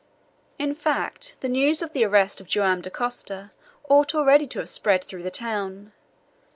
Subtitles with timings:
[0.57, 3.51] In fact, the news of the arrest of Joam Dacosta
[3.87, 5.91] ought already to have spread through the town.